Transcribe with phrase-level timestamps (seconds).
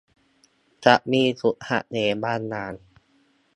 [0.85, 2.73] จะมีจุดหักเหบางอย่าง